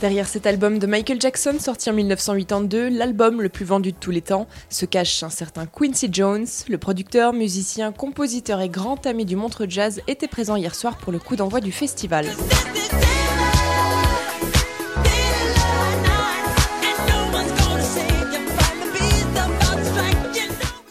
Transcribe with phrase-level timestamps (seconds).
[0.00, 4.10] Derrière cet album de Michael Jackson sorti en 1982, l'album le plus vendu de tous
[4.10, 6.46] les temps, se cache un certain Quincy Jones.
[6.68, 11.12] Le producteur, musicien, compositeur et grand ami du Montre Jazz était présent hier soir pour
[11.12, 12.24] le coup d'envoi du festival.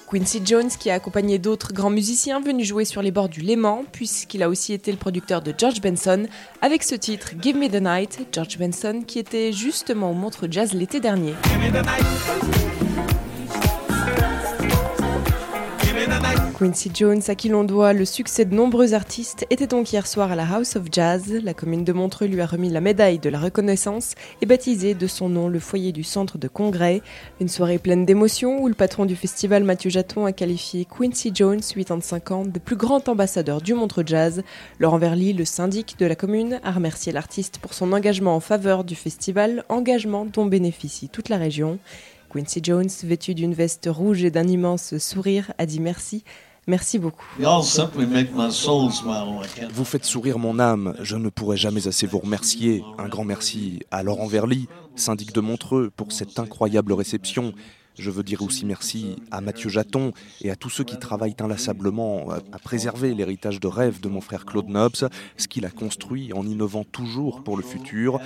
[0.10, 3.84] Quincy Jones qui a accompagné d'autres grands musiciens venus jouer sur les bords du Léman,
[3.92, 6.26] puisqu'il a aussi été le producteur de George Benson,
[6.62, 10.74] avec ce titre Give Me the Night, George Benson qui était justement au Montre Jazz
[10.74, 11.34] l'été dernier.
[16.60, 20.30] Quincy Jones, à qui l'on doit le succès de nombreux artistes, était donc hier soir
[20.30, 21.32] à la House of Jazz.
[21.42, 25.08] La commune de Montreux lui a remis la médaille de la reconnaissance et baptisé de
[25.08, 27.02] son nom le foyer du centre de congrès.
[27.40, 31.62] Une soirée pleine d'émotions où le patron du festival, Mathieu Jaton, a qualifié Quincy Jones,
[31.62, 34.44] 85 ans, de plus grand ambassadeur du Montreux Jazz.
[34.80, 38.84] Laurent Verly, le syndic de la commune, a remercié l'artiste pour son engagement en faveur
[38.84, 41.80] du festival, engagement dont bénéficie toute la région.
[42.30, 46.26] Quincy Jones, vêtu d'une veste rouge et d'un immense sourire, a dit merci
[46.70, 47.26] Merci beaucoup.
[49.74, 50.96] Vous faites sourire mon âme.
[51.02, 52.84] Je ne pourrai jamais assez vous remercier.
[53.00, 57.54] Un grand merci à Laurent Verly, syndic de Montreux, pour cette incroyable réception.
[58.00, 62.30] Je veux dire aussi merci à Mathieu Jaton et à tous ceux qui travaillent inlassablement
[62.32, 66.46] à préserver l'héritage de rêve de mon frère Claude Nobs, ce qu'il a construit en
[66.46, 68.20] innovant toujours pour le futur.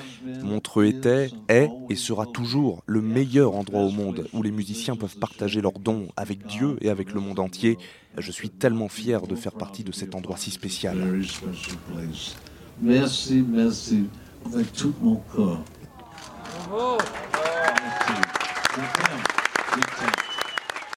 [0.44, 5.18] Montreux était, est et sera toujours le meilleur endroit au monde où les musiciens peuvent
[5.18, 7.78] partager leurs dons avec Dieu et avec le monde entier.
[8.18, 10.98] Je suis tellement fier de faire partie de cet endroit si spécial.
[12.82, 14.06] Merci, merci,
[14.46, 15.64] avec tout mon corps.
[16.72, 17.23] Merci.
[19.76, 20.23] Big time.